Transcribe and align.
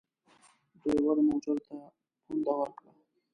ډریور 0.81 1.17
موټر 1.27 1.57
ته 1.67 1.77
پونده 2.23 2.53
ورکړه. 2.59 2.91